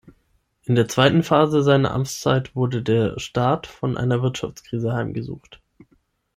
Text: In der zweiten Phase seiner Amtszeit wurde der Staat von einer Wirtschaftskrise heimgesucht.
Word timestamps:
In 0.63 0.73
der 0.73 0.87
zweiten 0.87 1.21
Phase 1.21 1.61
seiner 1.61 1.91
Amtszeit 1.91 2.55
wurde 2.55 2.81
der 2.81 3.19
Staat 3.19 3.67
von 3.67 3.97
einer 3.97 4.23
Wirtschaftskrise 4.23 4.93
heimgesucht. 4.93 5.61